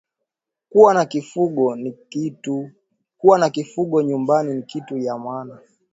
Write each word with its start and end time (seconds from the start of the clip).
Kuwa 0.69 0.93
na 3.37 3.49
kifugo 3.49 4.03
nyumbani 4.03 4.53
ni 4.53 4.63
kitu 4.63 4.99
kya 5.03 5.17
maana 5.17 5.59